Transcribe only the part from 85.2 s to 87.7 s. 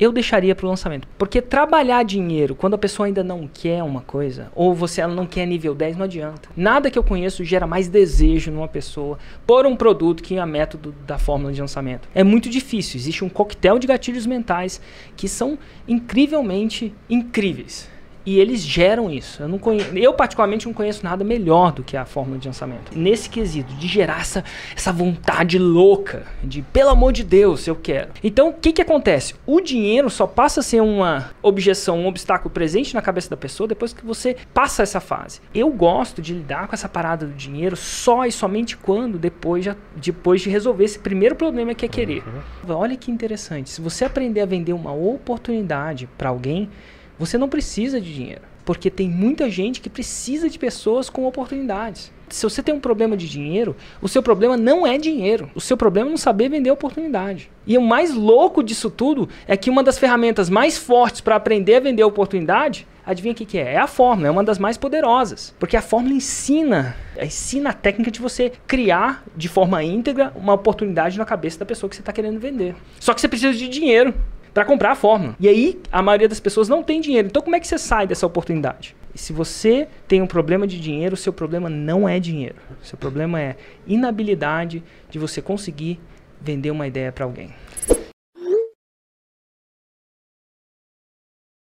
conseguir vender uma ideia para alguém.